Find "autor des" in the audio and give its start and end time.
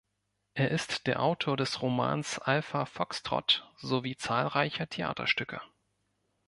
1.21-1.83